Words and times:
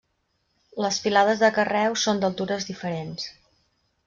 Les 0.85 0.97
filades 1.03 1.43
de 1.43 1.51
carreus 1.59 2.07
són 2.09 2.23
d'altures 2.25 2.67
diferents. 2.71 3.29